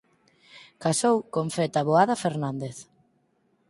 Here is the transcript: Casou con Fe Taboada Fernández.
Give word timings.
Casou 0.83 1.15
con 1.33 1.45
Fe 1.55 1.65
Taboada 1.75 2.15
Fernández. 2.25 2.77